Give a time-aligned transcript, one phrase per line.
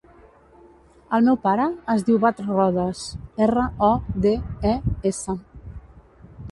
[1.17, 3.05] El meu pare es diu Badr Rodes:
[3.49, 3.93] erra, o,
[4.27, 4.35] de,
[4.73, 4.75] e,
[5.13, 5.39] essa.